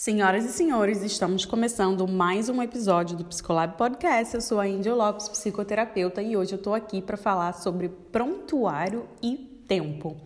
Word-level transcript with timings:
Senhoras 0.00 0.46
e 0.46 0.48
senhores, 0.48 1.02
estamos 1.02 1.44
começando 1.44 2.08
mais 2.08 2.48
um 2.48 2.62
episódio 2.62 3.18
do 3.18 3.22
Psicolab 3.26 3.76
Podcast. 3.76 4.34
Eu 4.34 4.40
sou 4.40 4.58
a 4.58 4.66
Índia 4.66 4.94
Lopes, 4.94 5.28
psicoterapeuta, 5.28 6.22
e 6.22 6.38
hoje 6.38 6.52
eu 6.52 6.56
estou 6.56 6.72
aqui 6.72 7.02
para 7.02 7.18
falar 7.18 7.52
sobre 7.52 7.90
prontuário 7.90 9.06
e 9.22 9.36
tempo. 9.68 10.16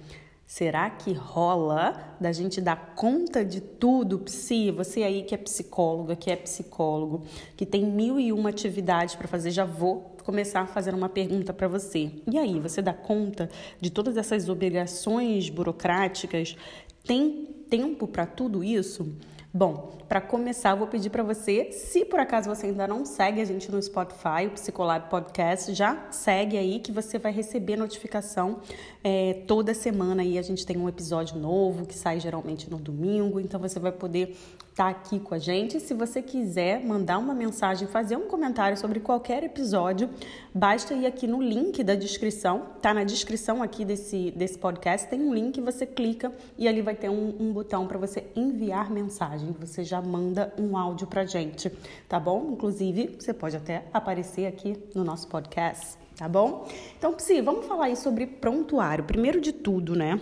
Será 0.46 0.88
que 0.88 1.12
rola 1.12 2.16
da 2.20 2.30
gente 2.30 2.60
dar 2.60 2.94
conta 2.94 3.44
de 3.44 3.60
tudo, 3.60 4.20
psi? 4.20 4.70
Você 4.70 5.02
aí 5.02 5.24
que 5.24 5.34
é 5.34 5.38
psicóloga, 5.38 6.14
que 6.14 6.30
é 6.30 6.36
psicólogo, 6.36 7.24
que 7.56 7.66
tem 7.66 7.84
mil 7.84 8.20
e 8.20 8.32
uma 8.32 8.50
atividades 8.50 9.16
para 9.16 9.26
fazer, 9.26 9.50
já 9.50 9.64
vou 9.64 10.14
começar 10.22 10.60
a 10.60 10.66
fazer 10.68 10.94
uma 10.94 11.08
pergunta 11.08 11.52
para 11.52 11.66
você. 11.66 12.12
E 12.30 12.38
aí, 12.38 12.60
você 12.60 12.80
dá 12.80 12.92
conta 12.92 13.50
de 13.80 13.90
todas 13.90 14.16
essas 14.16 14.48
obrigações 14.48 15.50
burocráticas? 15.50 16.56
Tem 17.04 17.48
tempo 17.68 18.06
para 18.06 18.24
tudo 18.24 18.62
isso? 18.62 19.12
Bom, 19.56 19.92
para 20.08 20.20
começar, 20.20 20.74
vou 20.74 20.88
pedir 20.88 21.10
para 21.10 21.22
você, 21.22 21.70
se 21.70 22.04
por 22.04 22.18
acaso 22.18 22.52
você 22.52 22.66
ainda 22.66 22.88
não 22.88 23.06
segue 23.06 23.40
a 23.40 23.44
gente 23.44 23.70
no 23.70 23.80
Spotify, 23.80 24.48
o 24.48 24.50
Psicolab 24.50 25.08
Podcast, 25.08 25.72
já 25.72 26.10
segue 26.10 26.58
aí 26.58 26.80
que 26.80 26.90
você 26.90 27.20
vai 27.20 27.30
receber 27.30 27.76
notificação 27.76 28.58
é, 29.04 29.44
toda 29.46 29.72
semana. 29.72 30.22
Aí 30.22 30.38
a 30.40 30.42
gente 30.42 30.66
tem 30.66 30.76
um 30.76 30.88
episódio 30.88 31.38
novo 31.38 31.86
que 31.86 31.94
sai 31.94 32.18
geralmente 32.18 32.68
no 32.68 32.78
domingo, 32.78 33.38
então 33.38 33.60
você 33.60 33.78
vai 33.78 33.92
poder 33.92 34.36
tá 34.74 34.88
aqui 34.88 35.20
com 35.20 35.34
a 35.34 35.38
gente. 35.38 35.78
Se 35.78 35.94
você 35.94 36.20
quiser 36.20 36.84
mandar 36.84 37.18
uma 37.18 37.32
mensagem, 37.32 37.86
fazer 37.86 38.16
um 38.16 38.26
comentário 38.26 38.76
sobre 38.76 38.98
qualquer 38.98 39.44
episódio, 39.44 40.10
basta 40.52 40.94
ir 40.94 41.06
aqui 41.06 41.26
no 41.26 41.40
link 41.40 41.82
da 41.84 41.94
descrição, 41.94 42.66
tá 42.82 42.92
na 42.92 43.04
descrição 43.04 43.62
aqui 43.62 43.84
desse, 43.84 44.32
desse 44.32 44.58
podcast, 44.58 45.08
tem 45.08 45.20
um 45.20 45.32
link, 45.32 45.60
você 45.60 45.86
clica 45.86 46.32
e 46.58 46.66
ali 46.66 46.82
vai 46.82 46.96
ter 46.96 47.08
um, 47.08 47.36
um 47.38 47.52
botão 47.52 47.86
para 47.86 47.98
você 47.98 48.24
enviar 48.34 48.90
mensagem. 48.90 49.54
Você 49.60 49.84
já 49.84 50.02
manda 50.02 50.52
um 50.58 50.76
áudio 50.76 51.06
pra 51.06 51.24
gente, 51.24 51.70
tá 52.08 52.18
bom? 52.18 52.50
Inclusive, 52.52 53.16
você 53.18 53.32
pode 53.32 53.56
até 53.56 53.84
aparecer 53.92 54.46
aqui 54.46 54.76
no 54.94 55.04
nosso 55.04 55.28
podcast, 55.28 55.96
tá 56.16 56.28
bom? 56.28 56.66
Então, 56.98 57.14
Psi, 57.14 57.40
vamos 57.40 57.66
falar 57.66 57.86
aí 57.86 57.96
sobre 57.96 58.26
prontuário. 58.26 59.04
Primeiro 59.04 59.40
de 59.40 59.52
tudo, 59.52 59.94
né? 59.94 60.20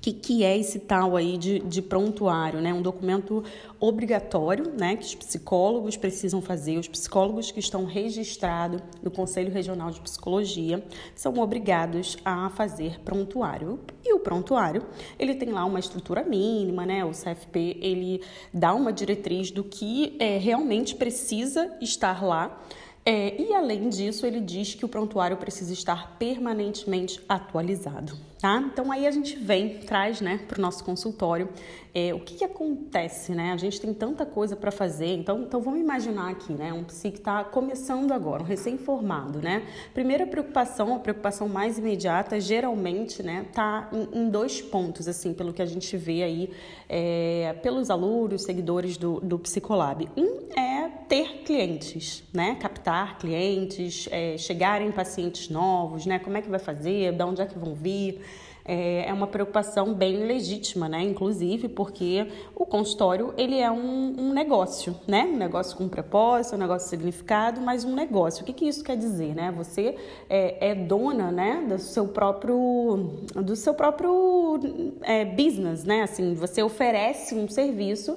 Que, 0.00 0.12
que 0.12 0.44
é 0.44 0.58
esse 0.58 0.80
tal 0.80 1.16
aí 1.16 1.38
de, 1.38 1.60
de 1.60 1.80
prontuário, 1.80 2.60
né? 2.60 2.74
Um 2.74 2.82
documento 2.82 3.42
obrigatório, 3.78 4.72
né? 4.76 4.96
Que 4.96 5.04
os 5.04 5.14
psicólogos 5.14 5.96
precisam 5.96 6.42
fazer, 6.42 6.78
os 6.78 6.88
psicólogos 6.88 7.50
que 7.50 7.60
estão 7.60 7.84
registrados 7.84 8.82
no 9.02 9.10
Conselho 9.10 9.52
Regional 9.52 9.90
de 9.90 10.00
Psicologia 10.00 10.84
são 11.14 11.38
obrigados 11.38 12.18
a 12.24 12.50
fazer 12.50 13.00
prontuário. 13.00 13.78
E 14.04 14.12
o 14.12 14.18
prontuário, 14.18 14.82
ele 15.18 15.34
tem 15.34 15.50
lá 15.50 15.64
uma 15.64 15.78
estrutura 15.78 16.22
mínima, 16.24 16.84
né? 16.84 17.04
O 17.04 17.10
CFP, 17.10 17.78
ele 17.80 18.20
dá 18.52 18.74
uma 18.74 18.92
diretriz 18.92 19.50
do 19.50 19.64
que 19.64 20.16
é, 20.18 20.38
realmente 20.38 20.94
precisa 20.94 21.72
estar 21.80 22.24
lá 22.24 22.60
é, 23.06 23.38
e 23.40 23.52
além 23.52 23.90
disso, 23.90 24.26
ele 24.26 24.40
diz 24.40 24.74
que 24.74 24.84
o 24.84 24.88
prontuário 24.88 25.36
precisa 25.36 25.72
estar 25.72 26.16
permanentemente 26.18 27.20
atualizado, 27.28 28.16
tá? 28.40 28.62
Então 28.72 28.90
aí 28.90 29.06
a 29.06 29.10
gente 29.10 29.36
vem, 29.36 29.80
traz, 29.80 30.22
né, 30.22 30.40
para 30.48 30.58
o 30.58 30.62
nosso 30.62 30.82
consultório 30.82 31.50
é, 31.94 32.12
o 32.12 32.18
que, 32.18 32.34
que, 32.34 32.44
acontece, 32.44 33.32
né? 33.32 33.52
A 33.52 33.56
gente 33.56 33.80
tem 33.80 33.94
tanta 33.94 34.26
coisa 34.26 34.56
para 34.56 34.72
fazer, 34.72 35.14
então, 35.14 35.42
então 35.42 35.60
vamos 35.60 35.78
imaginar 35.78 36.28
aqui, 36.28 36.52
né? 36.52 36.72
Um 36.72 36.82
psi 36.82 37.12
que 37.12 37.18
está 37.18 37.44
começando 37.44 38.10
agora, 38.10 38.42
um 38.42 38.46
recém-formado, 38.46 39.40
né? 39.40 39.62
Primeira 39.94 40.26
preocupação, 40.26 40.96
a 40.96 40.98
preocupação 40.98 41.48
mais 41.48 41.78
imediata, 41.78 42.40
geralmente, 42.40 43.22
né, 43.22 43.46
tá 43.52 43.88
em, 43.92 44.22
em 44.22 44.28
dois 44.28 44.60
pontos, 44.60 45.06
assim, 45.06 45.32
pelo 45.32 45.52
que 45.52 45.62
a 45.62 45.66
gente 45.66 45.96
vê 45.96 46.24
aí 46.24 46.50
é, 46.88 47.54
pelos 47.62 47.88
alunos, 47.90 48.42
seguidores 48.42 48.96
do, 48.96 49.20
do 49.20 49.38
Psicolab. 49.38 50.08
Um 50.16 50.48
é 50.58 50.88
ter 51.08 51.44
clientes, 51.44 52.24
né? 52.32 52.56
Captar 52.56 52.93
clientes, 53.18 54.08
é, 54.10 54.36
chegarem 54.38 54.90
pacientes 54.90 55.48
novos, 55.48 56.06
né? 56.06 56.18
Como 56.18 56.36
é 56.36 56.42
que 56.42 56.48
vai 56.48 56.58
fazer, 56.58 57.12
de 57.12 57.22
onde 57.22 57.40
é 57.42 57.46
que 57.46 57.58
vão 57.58 57.74
vir 57.74 58.20
é, 58.64 59.08
é 59.08 59.12
uma 59.12 59.26
preocupação 59.26 59.92
bem 59.92 60.26
legítima, 60.26 60.88
né? 60.88 61.02
Inclusive 61.02 61.68
porque 61.68 62.26
o 62.54 62.64
consultório 62.64 63.34
ele 63.36 63.58
é 63.58 63.70
um, 63.70 64.14
um 64.18 64.32
negócio, 64.32 64.96
né? 65.06 65.24
Um 65.24 65.36
negócio 65.36 65.76
com 65.76 65.86
propósito, 65.86 66.56
um 66.56 66.58
negócio 66.58 66.88
significado, 66.88 67.60
mas 67.60 67.84
um 67.84 67.94
negócio. 67.94 68.42
O 68.42 68.46
que, 68.46 68.52
que 68.52 68.66
isso 68.66 68.82
quer 68.82 68.96
dizer, 68.96 69.34
né? 69.34 69.52
Você 69.56 69.96
é, 70.30 70.70
é 70.70 70.74
dona, 70.74 71.30
né? 71.30 71.64
Do 71.68 71.78
seu 71.78 72.08
próprio, 72.08 73.10
do 73.34 73.54
seu 73.54 73.74
próprio 73.74 74.58
é, 75.02 75.24
business, 75.24 75.84
né? 75.84 76.02
Assim, 76.02 76.34
você 76.34 76.62
oferece 76.62 77.34
um 77.34 77.46
serviço 77.48 78.16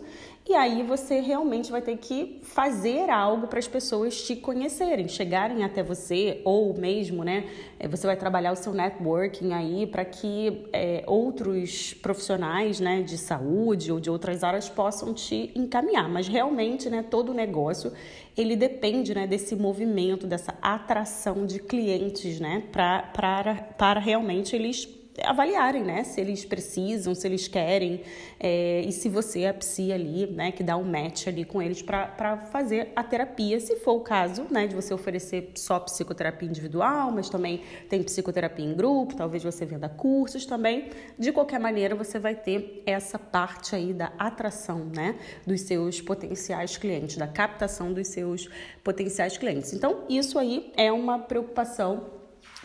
e 0.50 0.56
aí 0.56 0.82
você 0.82 1.20
realmente 1.20 1.70
vai 1.70 1.82
ter 1.82 1.98
que 1.98 2.40
fazer 2.42 3.10
algo 3.10 3.48
para 3.48 3.60
as 3.60 3.68
pessoas 3.68 4.22
te 4.22 4.36
conhecerem, 4.36 5.08
chegarem 5.08 5.64
até 5.64 5.84
você, 5.84 6.42
ou 6.46 6.74
mesmo, 6.74 7.24
né? 7.24 7.46
É, 7.78 7.88
você 7.88 8.08
vai 8.08 8.16
trabalhar 8.16 8.54
o 8.54 8.56
seu 8.56 8.74
networking 8.74 9.52
aí 9.52 9.86
para 9.86 10.06
que 10.06 10.66
é, 10.72 11.04
outros 11.06 11.94
profissionais, 11.96 12.80
né, 12.80 13.02
de 13.02 13.18
saúde 13.18 13.92
ou 13.92 14.00
de 14.00 14.10
outras 14.10 14.44
áreas 14.44 14.70
possam 14.70 15.14
te 15.14 15.52
encaminhar. 15.54 16.08
Mas 16.08 16.28
realmente, 16.28 16.90
né, 16.90 17.04
todo 17.04 17.34
negócio 17.34 17.92
ele 18.38 18.56
depende, 18.56 19.14
né, 19.14 19.28
desse 19.28 19.56
movimento, 19.56 20.26
dessa 20.26 20.54
atração 20.62 21.46
de 21.46 21.60
clientes, 21.60 22.40
né, 22.40 22.64
pra, 22.72 23.02
pra, 23.14 23.56
para 23.78 24.00
realmente 24.00 24.56
eles 24.56 24.86
avaliarem, 25.24 25.84
né? 25.84 26.04
Se 26.04 26.22
eles 26.22 26.46
precisam, 26.46 27.16
se 27.16 27.28
eles 27.28 27.48
querem, 27.48 28.02
é, 28.40 28.82
e 28.82 28.92
se 28.92 29.10
você 29.10 29.42
é 29.42 29.50
a 29.50 29.54
psi 29.54 29.92
ali, 29.92 30.28
né? 30.28 30.52
Que 30.52 30.64
dá 30.64 30.78
um 30.78 30.84
match 30.84 31.28
ali 31.28 31.44
com 31.44 31.62
eles 31.62 31.82
para 31.82 32.38
fazer 32.52 32.92
a 32.96 33.04
terapia, 33.04 33.60
se 33.60 33.78
for 33.78 33.94
o 33.94 34.02
caso, 34.02 34.46
né? 34.50 34.68
De 34.68 34.76
você 34.76 34.94
oferecer 34.94 35.52
só 35.56 35.80
psicoterapia 35.80 36.48
individual, 36.48 37.12
mas 37.12 37.30
também 37.30 37.62
tem 37.90 38.04
psicoterapia 38.04 38.66
em 38.66 38.76
grupo, 38.76 39.16
talvez 39.16 39.44
você 39.44 39.66
venda 39.66 39.90
cursos 39.90 40.46
também. 40.46 40.90
De 41.18 41.32
qualquer 41.32 41.60
maneira, 41.60 41.96
você 41.96 42.20
vai 42.20 42.36
ter 42.36 42.84
essa 42.86 43.18
parte 43.18 43.76
aí 43.76 43.94
da 43.94 44.12
atração, 44.18 44.86
né? 44.96 45.16
Dos 45.46 45.62
seus 45.62 46.02
potenciais 46.02 46.78
clientes, 46.78 47.18
da 47.18 47.28
captação 47.28 47.94
dos 47.94 48.08
seus 48.08 48.50
potenciais 48.84 49.38
clientes. 49.38 49.74
Então, 49.74 50.04
isso 50.10 50.38
aí 50.38 50.72
é 50.76 50.92
uma 50.92 51.20
preocupação 51.20 52.17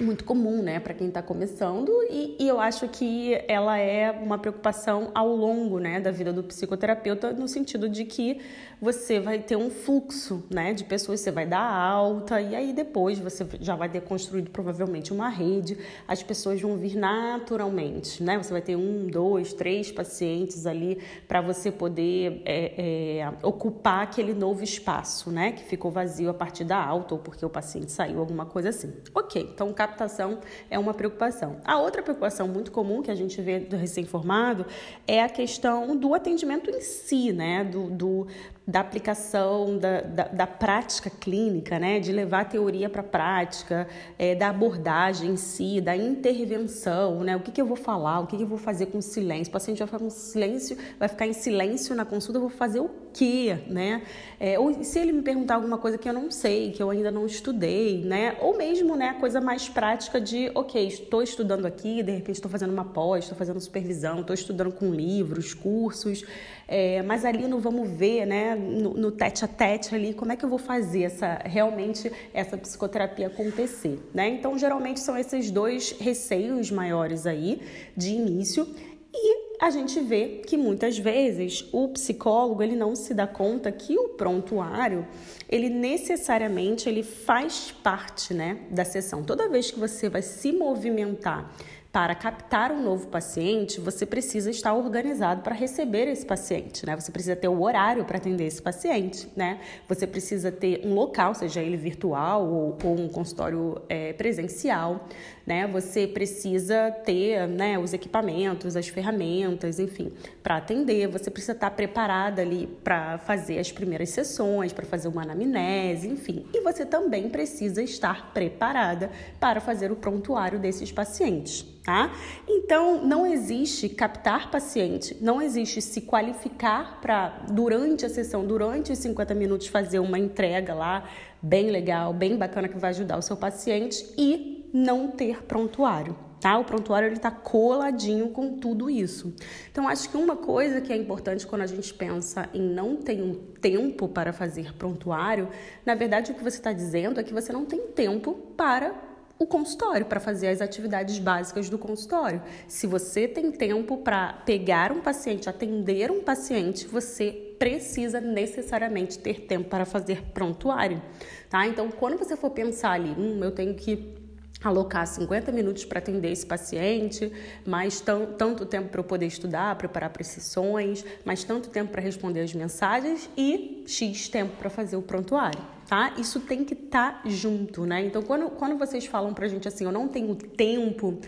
muito 0.03 0.25
comum, 0.25 0.63
né, 0.63 0.81
para 0.81 0.95
quem 0.95 1.09
está 1.09 1.23
começando, 1.23 1.91
e, 2.11 2.37
e, 2.39 2.49
eu 2.49 2.61
acho 2.61 2.89
que 2.89 3.41
ela 3.49 3.79
é 3.79 4.11
uma 4.11 4.39
preocupação 4.39 5.11
ao 5.15 5.35
longo, 5.35 5.79
né, 5.79 6.01
da 6.01 6.11
vida 6.11 6.33
do 6.33 6.43
psicoterapeuta, 6.43 7.33
no 7.33 7.49
sentido 7.49 7.89
de 7.89 8.05
que 8.05 8.41
você 8.81 9.21
vai 9.21 9.39
ter 9.39 9.57
um 9.57 9.71
fluxo, 9.71 10.43
né, 10.51 10.75
de 10.75 10.85
pessoas, 10.85 11.21
você 11.21 11.31
vai 11.31 11.47
dar 11.47 11.63
alta, 11.63 12.41
e 12.41 12.55
aí 12.55 12.73
depois 12.73 13.19
você 13.19 13.47
já 13.61 13.77
vai 13.77 13.89
ter 13.89 14.01
construído 14.01 14.51
provavelmente 14.51 15.13
uma 15.13 15.29
rede, 15.29 15.79
as 16.07 16.23
pessoas 16.23 16.61
vão 16.61 16.77
vir 16.77 16.97
naturalmente, 16.97 18.23
né, 18.23 18.37
você 18.37 18.53
vai 18.53 18.63
ter 18.63 18.77
um, 18.77 19.07
dois, 19.07 19.53
três 19.53 19.93
pacientes 19.93 20.67
ali 20.67 21.01
para 21.29 21.41
você 21.41 21.71
poder 21.71 22.43
é, 22.45 23.21
é, 23.21 23.33
ocupar 23.43 24.03
aquele 24.03 24.35
novo 24.35 24.65
espaço, 24.65 25.31
né, 25.31 25.53
que 25.53 25.63
ficou 25.65 25.91
vazio 25.91 26.29
a 26.29 26.35
partir 26.35 26.65
da 26.65 26.83
alta 26.85 27.15
ou 27.15 27.21
porque 27.21 27.47
o 27.47 27.51
paciente 27.51 27.93
saiu, 27.93 28.19
alguma 28.19 28.47
coisa 28.47 28.71
assim. 28.71 28.93
Ok, 29.15 29.51
então 29.55 29.73
captação 29.93 30.39
é 30.71 30.79
uma 30.79 30.95
preocupação. 30.95 31.61
A 31.65 31.79
outra 31.79 32.03
preocupação 32.03 32.49
muito 32.49 32.73
comum 32.73 33.03
que 33.03 33.11
a 33.11 33.15
gente 33.15 33.41
vê 33.41 33.61
do 33.61 33.77
recém-formado 33.77 34.67
é 35.07 35.23
a 35.23 35.29
questão 35.29 35.95
do 35.95 36.15
atendimento 36.15 36.71
em 36.71 36.81
si, 36.81 37.33
né? 37.33 37.63
Do, 37.63 37.91
do 37.91 38.27
da 38.73 38.81
aplicação, 38.81 39.77
da, 39.77 40.01
da, 40.01 40.25
da, 40.29 40.47
prática 40.47 41.11
clínica, 41.11 41.79
né? 41.79 42.01
de 42.01 42.11
levar 42.11 42.41
a 42.41 42.45
teoria 42.47 42.89
para 42.89 43.03
a 43.03 43.05
prática, 43.05 43.87
é, 44.19 44.35
da 44.35 44.49
abordagem 44.49 45.33
em 45.33 45.37
si, 45.37 45.79
da 45.79 45.95
intervenção, 45.95 47.23
né? 47.23 47.37
o 47.37 47.41
que, 47.41 47.53
que 47.53 47.61
eu 47.61 47.67
vou 47.67 47.77
falar, 47.77 48.21
o 48.21 48.27
que, 48.27 48.35
que 48.35 48.45
eu 48.45 48.47
vou 48.47 48.57
fazer 48.57 48.87
com 48.87 49.03
silêncio. 49.03 49.51
O 49.51 49.53
paciente 49.53 49.77
vai 49.77 49.87
ficar 49.87 49.99
com 49.99 50.09
silêncio, 50.09 50.79
vai 50.99 51.07
ficar 51.07 51.27
em 51.27 51.35
silêncio 51.35 51.95
na 51.95 52.07
consulta, 52.07 52.39
eu 52.39 52.41
vou 52.41 52.49
fazer 52.49 52.81
o 52.81 52.91
quê? 53.13 53.59
Né? 53.69 54.05
É, 54.41 54.59
ou 54.59 54.83
se 54.83 54.99
ele 54.99 55.13
me 55.13 55.21
perguntar 55.21 55.57
alguma 55.57 55.77
coisa 55.77 55.99
que 55.99 56.09
eu 56.09 56.15
não 56.15 56.31
sei, 56.31 56.73
que 56.73 56.83
eu 56.83 56.89
ainda 56.89 57.11
não 57.11 57.27
estudei, 57.27 58.03
né? 58.03 58.39
ou 58.41 58.57
mesmo 58.57 58.97
né, 58.97 59.11
a 59.11 59.15
coisa 59.15 59.39
mais 59.39 59.69
prática 59.69 60.19
de, 60.19 60.51
ok, 60.55 60.87
estou 60.87 61.23
estudando 61.23 61.67
aqui, 61.67 62.03
de 62.03 62.13
repente 62.13 62.37
estou 62.37 62.51
fazendo 62.51 62.73
uma 62.73 62.87
pós, 62.87 63.25
estou 63.25 63.37
fazendo 63.37 63.61
supervisão, 63.61 64.23
estou 64.23 64.33
estudando 64.33 64.73
com 64.73 64.91
livros, 64.95 65.53
cursos, 65.53 66.25
é, 66.67 67.03
mas 67.03 67.27
ali 67.27 67.47
não 67.47 67.61
vamos 67.61 67.87
ver, 67.91 68.25
né, 68.25 68.62
no, 68.63 68.95
no, 68.95 69.11
tete 69.11 69.45
a 69.45 69.49
tete 69.49 69.95
ali, 69.95 70.15
como 70.15 70.33
é 70.33 70.37
que 70.37 70.45
eu 70.45 70.49
vou 70.49 70.59
fazer 70.59 71.03
essa 71.03 71.41
realmente 71.45 72.11
essa 72.33 72.57
psicoterapia 72.57 73.27
acontecer, 73.27 73.99
né? 74.15 74.29
Então, 74.29 74.59
geralmente 74.59 75.01
são 75.01 75.19
esses 75.19 75.51
dois 75.51 75.93
receios 75.99 76.71
maiores 76.71 77.27
aí 77.27 77.61
de 77.97 78.11
início 78.11 78.67
e 79.15 79.43
a 79.61 79.71
gente 79.71 80.01
vê 80.01 80.43
que 80.47 80.57
muitas 80.57 80.99
vezes 80.99 81.69
o 81.71 81.89
psicólogo 81.89 82.63
ele 82.63 82.75
não 82.75 82.97
se 82.97 83.13
dá 83.13 83.27
conta 83.27 83.71
que 83.71 83.97
o 83.99 84.09
prontuário 84.11 85.07
ele 85.49 85.69
necessariamente 85.69 86.89
ele 86.89 87.03
faz 87.03 87.71
parte 87.71 88.33
né, 88.33 88.59
da 88.71 88.85
sessão. 88.85 89.23
Toda 89.23 89.49
vez 89.49 89.71
que 89.71 89.79
você 89.79 90.09
vai 90.09 90.23
se 90.23 90.51
movimentar 90.51 91.55
para 91.93 92.15
captar 92.15 92.73
um 92.73 92.83
novo 92.83 93.07
paciente, 93.09 93.79
você 93.79 94.07
precisa 94.07 94.51
estar 94.51 94.73
organizado 94.73 95.43
para 95.43 95.55
receber 95.55 96.09
esse 96.09 96.25
paciente, 96.25 96.87
né? 96.87 96.99
Você 96.99 97.13
precisa 97.13 97.37
ter 97.37 97.49
o 97.49 97.63
horário 97.63 98.03
para 98.07 98.17
atender 98.17 98.47
esse 98.47 98.63
paciente, 98.63 99.29
né? 99.37 99.61
Você 99.87 100.07
precisa 100.07 100.51
ter 100.51 100.81
um 100.87 100.95
local, 100.95 101.35
seja 101.35 101.61
ele 101.61 101.77
virtual 101.77 102.49
ou, 102.49 102.79
ou 102.83 102.99
um 102.99 103.09
consultório 103.11 103.83
é, 103.91 104.15
presencial, 104.15 105.07
né? 105.47 105.67
Você 105.67 106.07
precisa 106.07 106.91
ter, 107.05 107.47
né, 107.47 107.79
os 107.79 107.93
equipamentos, 107.93 108.75
as 108.75 108.89
ferramentas, 108.89 109.79
enfim, 109.79 110.11
para 110.43 110.57
atender. 110.57 111.09
Você 111.09 111.31
precisa 111.31 111.53
estar 111.53 111.73
preparada 111.73 112.41
ali 112.41 112.69
para 112.83 113.19
fazer 113.19 113.59
as 113.59 113.71
primeiras 113.71 114.09
sessões, 114.09 114.73
para 114.73 114.87
fazer 114.87 115.09
uma 115.09 115.25
anamnese, 115.25 116.09
enfim. 116.09 116.47
E 116.55 116.63
você 116.63 116.87
também 116.87 117.29
precisa 117.29 117.83
estar 117.83 118.33
preparada 118.33 119.11
para 119.39 119.61
fazer 119.61 119.93
o 119.93 119.97
prontuário 119.97 120.59
desses 120.59 120.91
pacientes 120.91 121.71
tá? 121.85 122.13
Então, 122.49 123.05
não 123.05 123.27
existe 123.27 123.89
captar 123.89 124.51
paciente, 124.51 125.17
não 125.21 125.43
existe 125.43 125.83
se 125.83 126.03
qualificar 126.03 127.01
para, 127.01 127.45
durante 127.51 128.07
a 128.07 128.09
sessão, 128.09 128.47
durante 128.47 128.93
os 128.93 128.99
50 128.99 129.35
minutos, 129.35 129.67
fazer 129.67 129.99
uma 129.99 130.19
entrega 130.19 130.75
lá 130.75 131.09
bem 131.41 131.71
legal, 131.71 132.13
bem 132.13 132.37
bacana 132.37 132.69
que 132.69 132.79
vai 132.79 132.91
ajudar 132.91 133.19
o 133.19 133.23
seu 133.23 133.37
paciente 133.37 134.07
e 134.17 134.71
não 134.73 135.09
ter 135.09 135.43
prontuário. 135.43 136.17
Tá? 136.41 136.59
O 136.59 136.65
prontuário 136.65 137.07
ele 137.07 137.17
está 137.17 137.31
coladinho 137.31 138.31
com 138.31 138.59
tudo 138.59 138.91
isso. 138.91 139.33
Então, 139.71 139.89
acho 139.89 140.11
que 140.11 140.17
uma 140.17 140.35
coisa 140.35 140.81
que 140.81 140.93
é 140.93 140.97
importante 140.97 141.47
quando 141.47 141.63
a 141.63 141.67
gente 141.67 141.95
pensa 141.95 142.49
em 142.53 142.61
não 142.61 142.97
ter 142.97 143.23
um 143.23 143.35
tempo 143.61 144.09
para 144.09 144.33
fazer 144.33 144.75
prontuário, 144.75 145.49
na 145.87 145.95
verdade, 145.95 146.33
o 146.33 146.35
que 146.35 146.43
você 146.43 146.57
está 146.57 146.73
dizendo 146.73 147.21
é 147.21 147.23
que 147.23 147.33
você 147.33 147.53
não 147.53 147.65
tem 147.65 147.81
tempo 147.89 148.35
para 148.57 149.12
o 149.43 149.47
consultório, 149.47 150.07
para 150.07 150.21
fazer 150.21 150.49
as 150.49 150.61
atividades 150.61 151.19
básicas 151.19 151.69
do 151.69 151.79
consultório. 151.79 152.43
Se 152.69 152.87
você 152.87 153.27
tem 153.27 153.51
tempo 153.51 153.99
para 153.99 154.33
pegar 154.33 154.93
um 154.93 155.01
paciente, 155.01 155.49
atender 155.49 156.11
um 156.11 156.23
paciente, 156.23 156.87
você 156.87 157.55
precisa 157.59 158.21
necessariamente 158.21 159.19
ter 159.19 159.43
tempo 159.43 159.69
para 159.69 159.85
fazer 159.85 160.23
prontuário, 160.33 161.01
tá? 161.49 161.67
Então, 161.67 161.91
quando 161.91 162.19
você 162.19 162.37
for 162.37 162.51
pensar 162.51 162.93
ali, 162.93 163.11
hum, 163.11 163.39
eu 163.43 163.53
tenho 163.53 163.75
que 163.75 164.15
alocar 164.63 165.07
50 165.07 165.51
minutos 165.51 165.85
para 165.85 165.99
atender 165.99 166.31
esse 166.31 166.47
paciente, 166.47 167.33
mais 167.67 168.01
tanto 168.01 168.65
tempo 168.65 168.89
para 168.89 169.01
eu 169.01 169.05
poder 169.05 169.27
estudar, 169.27 169.77
preparar 169.77 170.11
precisões, 170.11 171.05
mais 171.25 171.43
tanto 171.45 171.69
tempo 171.69 171.91
para 171.91 172.01
responder 172.01 172.41
as 172.41 172.55
mensagens 172.55 173.29
e 173.37 173.85
X 173.87 174.29
tempo 174.29 174.57
para 174.57 174.71
fazer 174.71 174.97
o 174.97 175.03
prontuário 175.03 175.61
tá? 175.93 176.15
Isso 176.17 176.41
tem 176.41 176.65
que 176.65 176.73
estar 176.73 177.23
tá 177.23 177.29
junto, 177.29 177.85
né? 177.85 178.03
Então, 178.03 178.23
quando, 178.23 178.49
quando 178.49 178.79
vocês 178.79 179.05
falam 179.05 179.35
pra 179.35 179.47
gente 179.47 179.69
assim, 179.69 179.85
eu 179.85 179.93
não 179.93 180.09
tenho 180.09 180.35
tempo, 180.35 181.19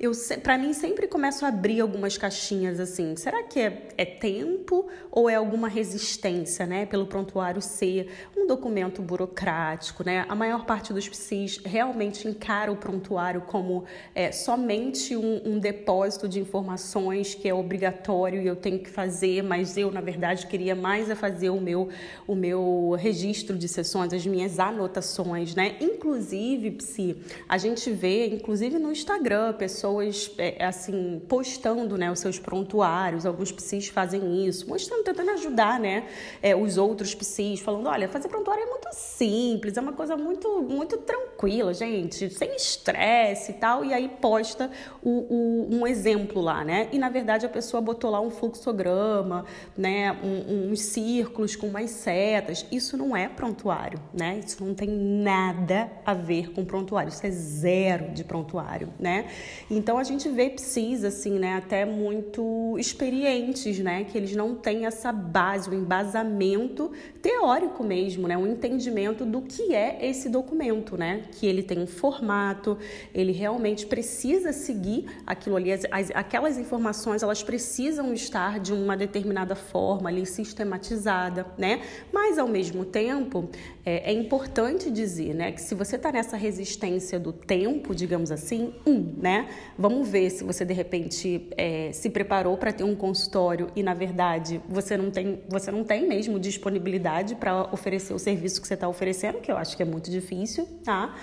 eu 0.00 0.12
para 0.42 0.56
mim 0.56 0.72
sempre 0.72 1.06
começo 1.06 1.44
a 1.44 1.48
abrir 1.48 1.82
algumas 1.82 2.16
caixinhas 2.16 2.80
assim. 2.80 3.14
Será 3.16 3.42
que 3.42 3.60
é, 3.60 3.88
é 3.98 4.06
tempo 4.06 4.88
ou 5.10 5.28
é 5.28 5.34
alguma 5.34 5.68
resistência, 5.68 6.64
né? 6.64 6.86
Pelo 6.86 7.06
prontuário 7.06 7.60
ser 7.60 8.10
um 8.34 8.46
documento 8.46 9.02
burocrático, 9.02 10.02
né? 10.02 10.24
A 10.26 10.34
maior 10.34 10.64
parte 10.64 10.94
dos 10.94 11.06
psis 11.06 11.58
realmente 11.62 12.26
encara 12.26 12.72
o 12.72 12.76
prontuário 12.76 13.42
como 13.42 13.84
é, 14.14 14.32
somente 14.32 15.14
um, 15.14 15.42
um 15.44 15.58
depósito 15.58 16.26
de 16.26 16.40
informações 16.40 17.34
que 17.34 17.46
é 17.46 17.52
obrigatório 17.52 18.40
e 18.40 18.46
eu 18.46 18.56
tenho 18.56 18.78
que 18.78 18.88
fazer, 18.88 19.42
mas 19.42 19.76
eu, 19.76 19.90
na 19.90 20.00
verdade, 20.00 20.46
queria 20.46 20.74
mais 20.74 21.10
é 21.10 21.14
fazer 21.14 21.50
o 21.50 21.60
meu, 21.60 21.90
o 22.26 22.34
meu 22.34 22.96
registro 22.98 23.58
de 23.58 23.68
sessões 23.68 24.13
as 24.14 24.26
minhas 24.26 24.58
anotações, 24.58 25.54
né? 25.54 25.76
Inclusive, 25.80 26.70
Psi, 26.72 27.16
a 27.48 27.58
gente 27.58 27.90
vê, 27.90 28.26
inclusive 28.28 28.78
no 28.78 28.90
Instagram, 28.92 29.52
pessoas 29.54 30.30
é, 30.38 30.64
assim, 30.64 31.20
postando 31.28 31.96
né, 31.96 32.10
os 32.10 32.20
seus 32.20 32.38
prontuários, 32.38 33.26
alguns 33.26 33.52
psis 33.52 33.88
fazem 33.88 34.46
isso, 34.46 34.68
mostrando, 34.68 35.04
tentando 35.04 35.30
ajudar 35.32 35.80
né, 35.80 36.06
é, 36.42 36.54
os 36.54 36.76
outros 36.76 37.14
psis, 37.14 37.60
falando, 37.60 37.88
olha, 37.88 38.08
fazer 38.08 38.28
prontuário 38.28 38.62
é 38.62 38.66
muito 38.66 38.88
simples, 38.92 39.76
é 39.76 39.80
uma 39.80 39.92
coisa 39.92 40.16
muito, 40.16 40.62
muito 40.62 40.96
tranquila, 40.98 41.74
gente, 41.74 42.30
sem 42.30 42.54
estresse 42.54 43.52
e 43.52 43.54
tal, 43.54 43.84
e 43.84 43.92
aí 43.92 44.08
posta 44.08 44.70
o, 45.02 45.10
o, 45.10 45.68
um 45.74 45.86
exemplo 45.86 46.40
lá, 46.40 46.64
né? 46.64 46.88
E 46.92 46.98
na 46.98 47.08
verdade 47.08 47.46
a 47.46 47.48
pessoa 47.48 47.80
botou 47.80 48.10
lá 48.10 48.20
um 48.20 48.30
fluxograma, 48.30 49.44
né, 49.76 50.12
um, 50.22 50.70
uns 50.70 50.80
círculos 50.80 51.56
com 51.56 51.68
mais 51.68 51.90
setas, 51.90 52.66
isso 52.70 52.96
não 52.96 53.16
é 53.16 53.28
prontuário 53.28 54.00
né? 54.12 54.40
Isso 54.44 54.64
não 54.64 54.74
tem 54.74 54.88
nada 54.88 55.90
a 56.04 56.14
ver 56.14 56.52
com 56.52 56.64
prontuário, 56.64 57.08
isso 57.08 57.26
é 57.26 57.30
zero 57.30 58.12
de 58.12 58.24
prontuário, 58.24 58.88
né? 58.98 59.26
Então 59.70 59.98
a 59.98 60.04
gente 60.04 60.28
vê 60.28 60.50
psis 60.50 61.04
assim, 61.04 61.38
né, 61.38 61.54
até 61.54 61.84
muito 61.84 62.76
experientes, 62.78 63.78
né, 63.78 64.04
que 64.04 64.16
eles 64.16 64.34
não 64.34 64.54
têm 64.54 64.86
essa 64.86 65.12
base, 65.12 65.70
o 65.70 65.74
embasamento 65.74 66.92
teórico 67.22 67.82
mesmo, 67.82 68.28
né, 68.28 68.36
um 68.36 68.46
entendimento 68.46 69.24
do 69.24 69.42
que 69.42 69.74
é 69.74 69.98
esse 70.04 70.28
documento, 70.28 70.96
né? 70.96 71.22
Que 71.32 71.46
ele 71.46 71.62
tem 71.62 71.78
um 71.78 71.86
formato, 71.86 72.76
ele 73.14 73.32
realmente 73.32 73.86
precisa 73.86 74.52
seguir 74.52 75.06
aquilo 75.26 75.56
ali, 75.56 75.72
as, 75.72 75.82
as, 75.90 76.10
aquelas 76.14 76.58
informações, 76.58 77.22
elas 77.22 77.42
precisam 77.42 78.12
estar 78.12 78.60
de 78.60 78.72
uma 78.72 78.96
determinada 78.96 79.54
forma 79.54 80.08
ali 80.08 80.26
sistematizada, 80.26 81.46
né? 81.56 81.82
Mas 82.12 82.38
ao 82.38 82.48
mesmo 82.48 82.84
tempo, 82.84 83.48
é, 83.84 84.10
é 84.10 84.12
importante 84.12 84.90
dizer, 84.90 85.34
né, 85.34 85.52
que 85.52 85.60
se 85.60 85.74
você 85.74 85.96
está 85.96 86.10
nessa 86.10 86.36
resistência 86.36 87.20
do 87.20 87.32
tempo, 87.32 87.94
digamos 87.94 88.30
assim, 88.30 88.72
um, 88.86 89.14
né, 89.18 89.48
vamos 89.78 90.08
ver 90.08 90.30
se 90.30 90.42
você 90.42 90.64
de 90.64 90.72
repente 90.72 91.48
é, 91.56 91.92
se 91.92 92.08
preparou 92.08 92.56
para 92.56 92.72
ter 92.72 92.84
um 92.84 92.94
consultório 92.94 93.70
e 93.76 93.82
na 93.82 93.92
verdade 93.92 94.60
você 94.68 94.96
não 94.96 95.10
tem, 95.10 95.40
você 95.48 95.70
não 95.70 95.84
tem 95.84 96.08
mesmo 96.08 96.40
disponibilidade 96.40 97.34
para 97.34 97.62
oferecer 97.72 98.14
o 98.14 98.18
serviço 98.18 98.60
que 98.60 98.66
você 98.66 98.74
está 98.74 98.88
oferecendo, 98.88 99.40
que 99.40 99.52
eu 99.52 99.56
acho 99.56 99.76
que 99.76 99.82
é 99.82 99.86
muito 99.86 100.10
difícil, 100.10 100.66
tá? 100.82 101.14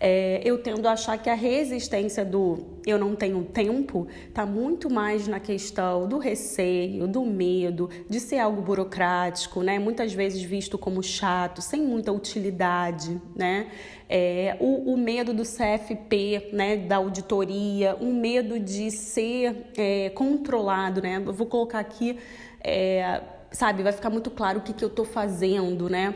É, 0.00 0.40
eu 0.44 0.58
tendo 0.58 0.86
a 0.86 0.92
achar 0.92 1.18
que 1.18 1.28
a 1.28 1.34
resistência 1.34 2.24
do 2.24 2.78
eu 2.86 2.98
não 2.98 3.16
tenho 3.16 3.42
tempo 3.44 4.06
está 4.28 4.46
muito 4.46 4.88
mais 4.88 5.26
na 5.26 5.40
questão 5.40 6.08
do 6.08 6.18
receio, 6.18 7.08
do 7.08 7.24
medo, 7.24 7.90
de 8.08 8.20
ser 8.20 8.38
algo 8.38 8.62
burocrático, 8.62 9.62
né? 9.62 9.78
Muitas 9.78 10.12
vezes 10.12 10.40
visto 10.42 10.78
como 10.78 11.02
chato, 11.02 11.60
sem 11.60 11.82
utilidade, 12.12 13.20
né? 13.34 13.68
É, 14.08 14.56
o, 14.58 14.94
o, 14.94 14.96
medo 14.96 15.34
do 15.34 15.42
CFP, 15.42 16.50
né, 16.52 16.76
da 16.76 16.96
auditoria, 16.96 17.96
um 18.00 18.12
medo 18.12 18.58
de 18.58 18.90
ser 18.90 19.70
é, 19.76 20.10
controlado, 20.10 21.02
né? 21.02 21.22
Eu 21.24 21.32
vou 21.32 21.46
colocar 21.46 21.78
aqui, 21.78 22.18
é, 22.62 23.20
sabe, 23.50 23.82
vai 23.82 23.92
ficar 23.92 24.10
muito 24.10 24.30
claro 24.30 24.60
o 24.60 24.62
que, 24.62 24.72
que 24.72 24.84
eu 24.84 24.88
estou 24.88 25.04
fazendo, 25.04 25.88
né? 25.88 26.14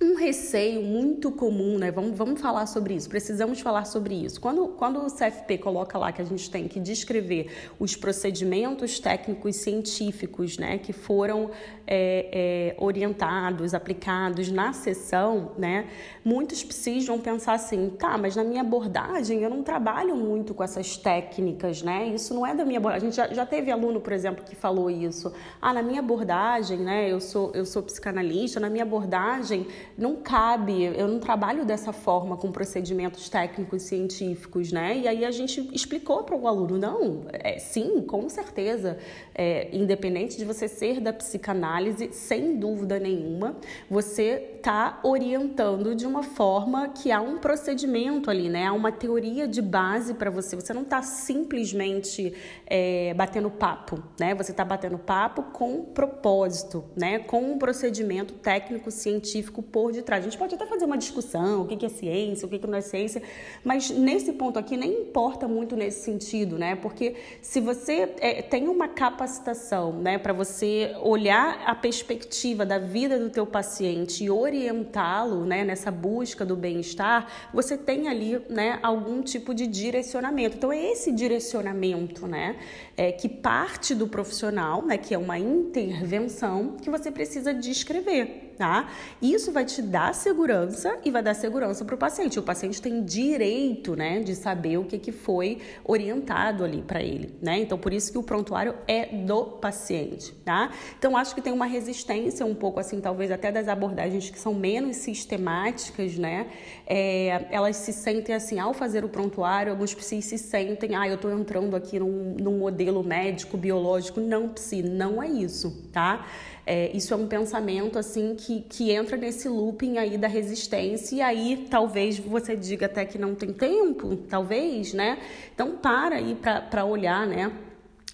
Um 0.00 0.14
receio 0.14 0.80
muito 0.80 1.32
comum, 1.32 1.76
né? 1.76 1.90
Vamos, 1.90 2.16
vamos 2.16 2.40
falar 2.40 2.66
sobre 2.66 2.94
isso, 2.94 3.08
precisamos 3.08 3.60
falar 3.60 3.84
sobre 3.84 4.14
isso. 4.14 4.40
Quando, 4.40 4.68
quando 4.68 5.00
o 5.00 5.06
CFP 5.06 5.58
coloca 5.58 5.98
lá 5.98 6.12
que 6.12 6.22
a 6.22 6.24
gente 6.24 6.48
tem 6.48 6.68
que 6.68 6.78
descrever 6.78 7.50
os 7.80 7.96
procedimentos 7.96 9.00
técnicos 9.00 9.56
científicos, 9.56 10.56
né, 10.56 10.78
que 10.78 10.92
foram 10.92 11.50
é, 11.84 12.74
é, 12.76 12.76
orientados, 12.78 13.74
aplicados 13.74 14.52
na 14.52 14.72
sessão, 14.72 15.52
né, 15.58 15.88
muitos 16.24 16.62
precisam 16.62 17.18
pensar 17.18 17.54
assim, 17.54 17.90
tá, 17.90 18.16
mas 18.16 18.36
na 18.36 18.44
minha 18.44 18.60
abordagem 18.60 19.42
eu 19.42 19.50
não 19.50 19.64
trabalho 19.64 20.14
muito 20.14 20.54
com 20.54 20.62
essas 20.62 20.96
técnicas, 20.96 21.82
né? 21.82 22.06
Isso 22.08 22.32
não 22.34 22.46
é 22.46 22.54
da 22.54 22.64
minha 22.64 22.78
abordagem. 22.78 23.08
A 23.08 23.10
gente 23.10 23.16
já, 23.16 23.34
já 23.34 23.46
teve 23.46 23.72
aluno, 23.72 24.00
por 24.00 24.12
exemplo, 24.12 24.44
que 24.44 24.54
falou 24.54 24.88
isso. 24.88 25.32
Ah, 25.60 25.74
na 25.74 25.82
minha 25.82 25.98
abordagem, 25.98 26.78
né? 26.78 27.10
Eu 27.10 27.20
sou, 27.20 27.50
eu 27.52 27.66
sou 27.66 27.82
psicanalista, 27.82 28.60
na 28.60 28.70
minha 28.70 28.84
abordagem 28.84 29.66
não 29.98 30.14
cabe, 30.14 30.84
eu 30.84 31.08
não 31.08 31.18
trabalho 31.18 31.64
dessa 31.64 31.92
forma 31.92 32.36
com 32.36 32.52
procedimentos 32.52 33.28
técnicos 33.28 33.82
científicos, 33.82 34.70
né? 34.70 34.96
E 34.96 35.08
aí 35.08 35.24
a 35.24 35.30
gente 35.32 35.68
explicou 35.72 36.22
para 36.22 36.36
o 36.36 36.46
aluno, 36.46 36.78
não, 36.78 37.24
é, 37.32 37.58
sim, 37.58 38.00
com 38.02 38.28
certeza, 38.28 38.96
é, 39.34 39.68
independente 39.76 40.38
de 40.38 40.44
você 40.44 40.68
ser 40.68 41.00
da 41.00 41.12
psicanálise, 41.12 42.10
sem 42.12 42.60
dúvida 42.60 43.00
nenhuma, 43.00 43.56
você 43.90 44.54
está 44.58 45.00
orientando 45.02 45.96
de 45.96 46.06
uma 46.06 46.22
forma 46.22 46.90
que 46.90 47.10
há 47.10 47.20
um 47.20 47.38
procedimento 47.38 48.30
ali, 48.30 48.48
né? 48.48 48.66
Há 48.66 48.72
uma 48.72 48.92
teoria 48.92 49.48
de 49.48 49.60
base 49.60 50.14
para 50.14 50.30
você. 50.30 50.54
Você 50.54 50.72
não 50.72 50.82
está 50.82 51.02
simplesmente 51.02 52.32
é, 52.66 53.12
batendo 53.14 53.50
papo, 53.50 54.00
né? 54.20 54.32
Você 54.36 54.52
está 54.52 54.64
batendo 54.64 54.96
papo 54.96 55.42
com 55.42 55.82
propósito, 55.82 56.84
né? 56.96 57.18
Com 57.18 57.40
um 57.42 57.58
procedimento 57.58 58.34
técnico 58.34 58.92
científico 58.92 59.60
por 59.60 59.87
por 59.88 59.92
detrás. 59.92 60.22
A 60.22 60.28
gente 60.28 60.38
pode 60.38 60.54
até 60.54 60.66
fazer 60.66 60.84
uma 60.84 60.98
discussão, 60.98 61.62
o 61.62 61.66
que 61.66 61.84
é 61.84 61.88
ciência, 61.88 62.46
o 62.46 62.48
que 62.48 62.66
não 62.66 62.76
é 62.76 62.82
ciência, 62.82 63.22
mas 63.64 63.88
nesse 63.88 64.34
ponto 64.34 64.58
aqui 64.58 64.76
nem 64.76 64.92
importa 65.00 65.48
muito 65.48 65.74
nesse 65.74 66.02
sentido, 66.04 66.58
né? 66.58 66.76
Porque 66.76 67.16
se 67.40 67.58
você 67.58 68.14
é, 68.20 68.42
tem 68.42 68.68
uma 68.68 68.86
capacitação, 68.86 69.92
né, 69.92 70.18
para 70.18 70.34
você 70.34 70.94
olhar 71.02 71.62
a 71.64 71.74
perspectiva 71.74 72.66
da 72.66 72.78
vida 72.78 73.18
do 73.18 73.30
teu 73.30 73.46
paciente 73.46 74.24
e 74.24 74.30
orientá-lo, 74.30 75.46
né, 75.46 75.64
nessa 75.64 75.90
busca 75.90 76.44
do 76.44 76.54
bem-estar, 76.54 77.26
você 77.54 77.78
tem 77.78 78.08
ali, 78.08 78.38
né, 78.50 78.78
algum 78.82 79.22
tipo 79.22 79.54
de 79.54 79.66
direcionamento. 79.66 80.56
Então 80.56 80.70
é 80.70 80.92
esse 80.92 81.10
direcionamento, 81.10 82.26
né, 82.26 82.56
é, 82.94 83.10
que 83.10 83.28
parte 83.28 83.94
do 83.94 84.06
profissional, 84.06 84.84
né, 84.84 84.98
que 84.98 85.14
é 85.14 85.18
uma 85.18 85.38
intervenção 85.38 86.76
que 86.82 86.90
você 86.90 87.10
precisa 87.10 87.54
descrever, 87.54 88.47
tá? 88.58 88.90
Isso 89.22 89.52
vai 89.52 89.64
te 89.64 89.80
dar 89.80 90.12
segurança 90.14 90.98
e 91.04 91.10
vai 91.10 91.22
dar 91.22 91.34
segurança 91.34 91.84
para 91.84 91.94
o 91.94 91.98
paciente. 91.98 92.38
O 92.38 92.42
paciente 92.42 92.82
tem 92.82 93.04
direito, 93.04 93.94
né, 93.94 94.20
de 94.20 94.34
saber 94.34 94.78
o 94.78 94.84
que, 94.84 94.98
que 94.98 95.12
foi 95.12 95.58
orientado 95.84 96.64
ali 96.64 96.82
para 96.82 97.00
ele, 97.00 97.34
né? 97.40 97.58
Então 97.58 97.78
por 97.78 97.92
isso 97.92 98.10
que 98.10 98.18
o 98.18 98.22
prontuário 98.22 98.74
é 98.88 99.06
do 99.06 99.44
paciente, 99.44 100.34
tá? 100.44 100.72
Então 100.98 101.16
acho 101.16 101.34
que 101.34 101.40
tem 101.40 101.52
uma 101.52 101.66
resistência 101.66 102.44
um 102.44 102.54
pouco 102.54 102.80
assim, 102.80 103.00
talvez 103.00 103.30
até 103.30 103.52
das 103.52 103.68
abordagens 103.68 104.28
que 104.28 104.38
são 104.38 104.52
menos 104.52 104.96
sistemáticas, 104.96 106.16
né? 106.16 106.48
É, 106.86 107.46
elas 107.50 107.76
se 107.76 107.92
sentem 107.92 108.34
assim, 108.34 108.58
ao 108.58 108.74
fazer 108.74 109.04
o 109.04 109.08
prontuário, 109.08 109.70
alguns 109.70 109.94
psis 109.94 110.24
se 110.24 110.36
sentem, 110.36 110.96
ah, 110.96 111.06
eu 111.06 111.14
estou 111.14 111.30
entrando 111.30 111.76
aqui 111.76 111.98
num, 112.00 112.34
num 112.40 112.58
modelo 112.58 113.04
médico, 113.04 113.56
biológico. 113.56 114.20
Não, 114.20 114.48
psi, 114.48 114.82
não 114.82 115.22
é 115.22 115.28
isso, 115.28 115.88
tá? 115.92 116.26
É, 116.70 116.94
isso 116.94 117.14
é 117.14 117.16
um 117.16 117.26
pensamento 117.26 117.98
assim 117.98 118.34
que, 118.34 118.60
que 118.60 118.90
entra 118.90 119.16
nesse 119.16 119.48
looping 119.48 119.96
aí 119.96 120.18
da 120.18 120.28
resistência 120.28 121.16
e 121.16 121.22
aí 121.22 121.66
talvez 121.70 122.18
você 122.18 122.54
diga 122.54 122.84
até 122.84 123.06
que 123.06 123.16
não 123.16 123.34
tem 123.34 123.54
tempo, 123.54 124.14
talvez, 124.28 124.92
né? 124.92 125.18
Então 125.54 125.78
para 125.78 126.16
aí 126.16 126.36
para 126.68 126.84
olhar, 126.84 127.26
né? 127.26 127.50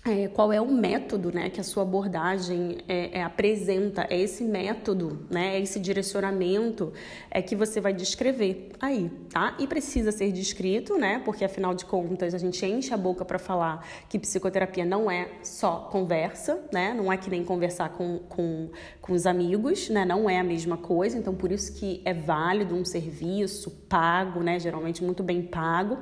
É, 0.04 0.28
qual 0.28 0.52
é 0.52 0.60
o 0.60 0.70
método 0.70 1.32
né, 1.32 1.48
que 1.48 1.58
a 1.58 1.64
sua 1.64 1.82
abordagem 1.82 2.78
é, 2.86 3.18
é, 3.18 3.22
apresenta, 3.22 4.06
é 4.10 4.20
esse 4.20 4.44
método, 4.44 5.26
né, 5.30 5.56
é 5.56 5.60
esse 5.60 5.80
direcionamento 5.80 6.92
é 7.30 7.40
que 7.40 7.56
você 7.56 7.80
vai 7.80 7.94
descrever 7.94 8.72
aí, 8.78 9.10
tá? 9.32 9.56
E 9.58 9.66
precisa 9.66 10.12
ser 10.12 10.30
descrito, 10.30 10.98
né? 10.98 11.22
Porque 11.24 11.44
afinal 11.44 11.74
de 11.74 11.84
contas 11.84 12.34
a 12.34 12.38
gente 12.38 12.64
enche 12.66 12.92
a 12.92 12.96
boca 12.96 13.24
para 13.24 13.38
falar 13.38 13.86
que 14.08 14.18
psicoterapia 14.18 14.84
não 14.84 15.10
é 15.10 15.28
só 15.42 15.88
conversa, 15.90 16.62
né? 16.72 16.92
Não 16.92 17.10
é 17.10 17.16
que 17.16 17.30
nem 17.30 17.42
conversar 17.42 17.88
com, 17.90 18.18
com, 18.28 18.68
com 19.00 19.12
os 19.12 19.26
amigos, 19.26 19.88
né? 19.88 20.04
Não 20.04 20.28
é 20.28 20.38
a 20.38 20.44
mesma 20.44 20.76
coisa, 20.76 21.16
então 21.16 21.34
por 21.34 21.50
isso 21.50 21.72
que 21.74 22.02
é 22.04 22.12
válido 22.12 22.74
um 22.74 22.84
serviço 22.84 23.70
pago, 23.88 24.40
né? 24.42 24.58
Geralmente 24.58 25.02
muito 25.02 25.22
bem 25.22 25.42
pago. 25.42 25.98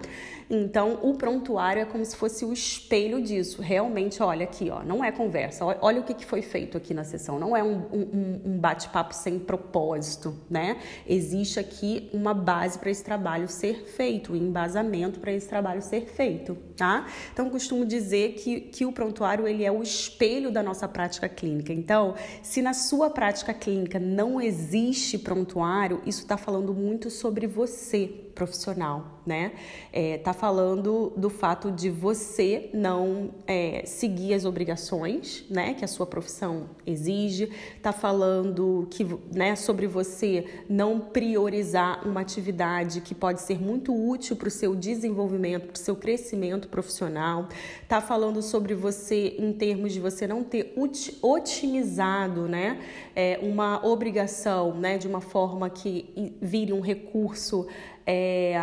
Então, 0.51 0.99
o 1.03 1.15
prontuário 1.15 1.81
é 1.81 1.85
como 1.87 2.05
se 2.05 2.15
fosse 2.15 2.45
o 2.45 2.53
espelho 2.53 3.23
disso. 3.23 3.63
Realmente, 3.63 3.92
olha 4.21 4.45
aqui, 4.45 4.71
ó, 4.71 4.83
não 4.83 5.05
é 5.05 5.11
conversa. 5.11 5.65
Olha 5.81 6.01
o 6.01 6.05
que 6.05 6.25
foi 6.25 6.43
feito 6.43 6.77
aqui 6.77 6.93
na 6.93 7.05
sessão. 7.05 7.39
Não 7.39 7.57
é 7.57 7.63
um, 7.63 7.83
um, 7.93 8.41
um 8.45 8.59
bate-papo 8.59 9.15
sem 9.15 9.39
propósito, 9.39 10.37
né? 10.49 10.79
Existe 11.07 11.59
aqui 11.59 12.11
uma 12.13 12.35
base 12.35 12.79
para 12.79 12.91
esse 12.91 13.03
trabalho 13.03 13.49
ser 13.49 13.85
feito, 13.87 14.33
um 14.33 14.37
embasamento 14.37 15.21
para 15.21 15.33
esse 15.33 15.49
trabalho 15.49 15.83
ser 15.83 16.07
feito, 16.07 16.57
tá? 16.77 17.07
Então, 17.33 17.49
costumo 17.51 17.85
dizer 17.85 18.35
que, 18.35 18.61
que 18.61 18.85
o 18.85 18.93
prontuário 18.93 19.47
ele 19.47 19.65
é 19.65 19.71
o 19.71 19.83
espelho 19.83 20.51
da 20.51 20.63
nossa 20.63 20.89
prática 20.89 21.29
clínica. 21.29 21.73
Então, 21.73 22.15
se 22.43 22.63
na 22.63 22.73
sua 22.73 23.11
prática 23.11 23.53
clínica 23.55 23.99
não 23.99 24.41
existe 24.41 25.19
prontuário, 25.19 26.01
isso 26.07 26.23
está 26.23 26.37
falando 26.37 26.75
muito 26.75 27.11
sobre 27.11 27.47
você, 27.47 28.07
profissional, 28.35 29.21
né? 29.25 29.53
É, 29.93 30.19
tá 30.19 30.33
falando 30.33 31.13
do 31.17 31.31
fato 31.31 31.71
de 31.71 31.89
você 31.91 32.71
não 32.73 33.31
é, 33.47 33.83
seguir 33.87 34.35
as 34.35 34.45
obrigações, 34.45 35.45
né? 35.51 35.75
Que 35.75 35.85
a 35.85 35.89
sua 35.89 36.07
profissão 36.07 36.71
exige. 36.87 37.51
Tá 37.81 37.93
falando 37.93 38.87
que, 38.91 39.07
né? 39.33 39.55
Sobre 39.55 39.87
você 39.87 40.47
não 40.69 40.99
priorizar 40.99 42.07
uma 42.07 42.21
atividade 42.21 43.01
que 43.01 43.15
pode 43.15 43.41
ser 43.41 43.61
muito 43.61 43.95
útil 43.95 44.37
para 44.37 44.49
o 44.49 44.51
seu 44.51 44.75
desenvolvimento, 44.75 45.67
para 45.67 45.77
o 45.77 45.79
seu 45.79 45.97
crescimento 45.97 46.69
profissional. 46.69 47.49
Tá 47.89 48.01
falando 48.01 48.43
sobre 48.43 48.75
você 48.75 49.37
em 49.39 49.53
termos 49.53 49.93
de 49.93 50.01
você 50.01 50.27
não 50.27 50.43
ter 50.43 50.75
otimizado, 51.23 52.49
né? 52.49 52.81
É, 53.15 53.39
uma 53.43 53.85
obrigação, 53.87 54.75
né? 54.75 54.99
De 54.99 55.07
uma 55.07 55.21
forma 55.21 55.69
que 55.69 56.37
vire 56.41 56.73
um 56.73 56.81
recurso 56.81 57.67
é, 58.07 58.55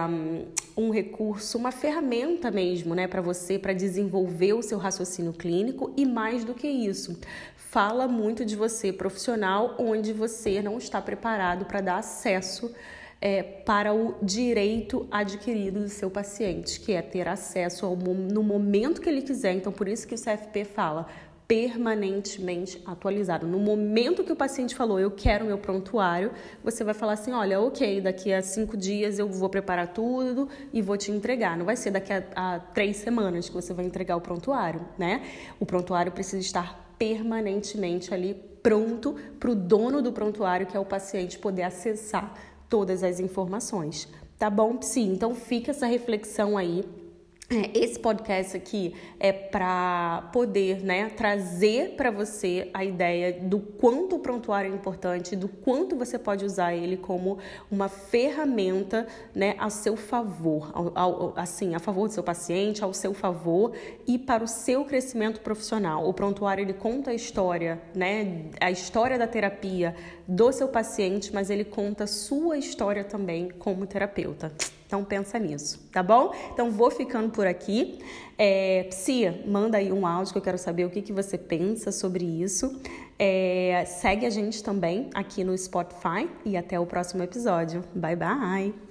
um 0.75 0.89
recurso, 0.89 1.57
uma 1.57 1.71
ferramenta 1.71 2.51
mesmo, 2.51 2.93
né, 2.95 3.07
para 3.07 3.21
você, 3.21 3.57
para 3.57 3.73
desenvolver 3.73 4.53
o 4.53 4.61
seu 4.61 4.77
raciocínio 4.77 5.33
clínico 5.33 5.93
e 5.95 6.05
mais 6.05 6.43
do 6.43 6.53
que 6.53 6.67
isso, 6.67 7.19
fala 7.55 8.07
muito 8.07 8.43
de 8.43 8.55
você 8.55 8.91
profissional, 8.91 9.75
onde 9.77 10.11
você 10.11 10.61
não 10.61 10.77
está 10.77 11.01
preparado 11.01 11.65
para 11.65 11.81
dar 11.81 11.97
acesso 11.97 12.73
é, 13.21 13.43
para 13.43 13.93
o 13.93 14.15
direito 14.21 15.07
adquirido 15.11 15.81
do 15.81 15.89
seu 15.89 16.09
paciente, 16.09 16.79
que 16.79 16.93
é 16.93 17.01
ter 17.01 17.27
acesso 17.27 17.85
ao, 17.85 17.95
no 17.95 18.41
momento 18.41 19.01
que 19.01 19.09
ele 19.09 19.21
quiser. 19.21 19.53
Então, 19.53 19.71
por 19.71 19.87
isso 19.87 20.07
que 20.07 20.15
o 20.15 20.17
CFP 20.17 20.63
fala 20.63 21.07
permanentemente 21.49 22.79
atualizado. 22.85 23.47
No 23.47 23.57
momento 23.57 24.23
que 24.23 24.31
o 24.31 24.35
paciente 24.35 24.75
falou, 24.75 24.99
eu 24.99 25.09
quero 25.09 25.43
meu 25.45 25.57
prontuário, 25.57 26.31
você 26.63 26.83
vai 26.83 26.93
falar 26.93 27.13
assim, 27.13 27.31
olha, 27.31 27.59
ok, 27.59 28.01
daqui 28.01 28.31
a 28.31 28.39
cinco 28.43 28.77
dias 28.77 29.17
eu 29.17 29.27
vou 29.27 29.49
preparar 29.49 29.87
tudo 29.87 30.47
e 30.71 30.79
vou 30.79 30.95
te 30.95 31.11
entregar. 31.11 31.57
Não 31.57 31.65
vai 31.65 31.75
ser 31.75 31.89
daqui 31.89 32.13
a, 32.13 32.23
a 32.35 32.59
três 32.59 32.97
semanas 32.97 33.49
que 33.49 33.55
você 33.55 33.73
vai 33.73 33.83
entregar 33.83 34.15
o 34.15 34.21
prontuário, 34.21 34.85
né? 34.95 35.23
O 35.59 35.65
prontuário 35.65 36.11
precisa 36.11 36.37
estar 36.37 36.93
permanentemente 36.99 38.13
ali 38.13 38.35
pronto 38.61 39.15
para 39.39 39.49
o 39.49 39.55
dono 39.55 40.03
do 40.03 40.11
prontuário, 40.13 40.67
que 40.67 40.77
é 40.77 40.79
o 40.79 40.85
paciente, 40.85 41.39
poder 41.39 41.63
acessar 41.63 42.31
todas 42.69 43.03
as 43.03 43.19
informações. 43.19 44.07
Tá 44.37 44.51
bom, 44.51 44.79
sim? 44.83 45.13
Então 45.13 45.33
fica 45.33 45.71
essa 45.71 45.87
reflexão 45.87 46.55
aí 46.55 46.85
esse 47.73 47.97
podcast 47.99 48.55
aqui 48.55 48.93
é 49.19 49.31
para 49.31 50.29
poder 50.31 50.83
né, 50.83 51.09
trazer 51.09 51.95
para 51.95 52.11
você 52.11 52.69
a 52.73 52.85
ideia 52.85 53.33
do 53.33 53.59
quanto 53.59 54.17
o 54.17 54.19
prontuário 54.19 54.71
é 54.71 54.75
importante, 54.75 55.35
do 55.35 55.47
quanto 55.47 55.95
você 55.95 56.19
pode 56.19 56.45
usar 56.45 56.75
ele 56.75 56.95
como 56.95 57.39
uma 57.71 57.89
ferramenta 57.89 59.07
né, 59.33 59.55
a 59.57 59.69
seu 59.71 59.97
favor, 59.97 60.69
ao, 60.73 60.91
ao, 60.95 61.33
assim, 61.35 61.73
a 61.73 61.79
favor 61.79 62.07
do 62.07 62.13
seu 62.13 62.23
paciente, 62.23 62.83
ao 62.83 62.93
seu 62.93 63.15
favor 63.15 63.73
e 64.05 64.19
para 64.19 64.43
o 64.43 64.47
seu 64.47 64.85
crescimento 64.85 65.41
profissional. 65.41 66.07
O 66.07 66.13
prontuário 66.13 66.61
ele 66.61 66.73
conta 66.73 67.09
a 67.09 67.15
história, 67.15 67.81
né, 67.95 68.45
a 68.61 68.69
história 68.69 69.17
da 69.17 69.25
terapia 69.25 69.95
do 70.27 70.51
seu 70.51 70.67
paciente, 70.67 71.33
mas 71.33 71.49
ele 71.49 71.65
conta 71.65 72.03
a 72.03 72.07
sua 72.07 72.59
história 72.59 73.03
também 73.03 73.49
como 73.49 73.87
terapeuta. 73.87 74.51
Então 74.89 75.05
pensa 75.05 75.37
nisso, 75.37 75.87
tá 75.91 76.01
bom? 76.01 76.33
Então 76.51 76.71
vou 76.71 76.89
ficando 76.89 77.29
por 77.29 77.45
aqui. 77.45 77.99
É, 78.35 78.87
Psia, 78.89 79.43
manda 79.45 79.77
aí 79.77 79.93
um 79.93 80.07
áudio 80.07 80.31
que 80.31 80.39
eu 80.39 80.41
quero 80.41 80.57
saber 80.57 80.83
o 80.83 80.89
que, 80.89 81.03
que 81.03 81.13
você 81.13 81.37
pensa 81.37 81.91
sobre 81.91 82.25
isso. 82.25 82.81
É, 83.19 83.83
segue 83.85 84.25
a 84.25 84.31
gente 84.31 84.63
também 84.63 85.11
aqui 85.13 85.43
no 85.43 85.55
Spotify 85.55 86.27
e 86.43 86.57
até 86.57 86.79
o 86.79 86.87
próximo 86.87 87.21
episódio. 87.21 87.83
Bye 87.93 88.15
bye! 88.15 88.88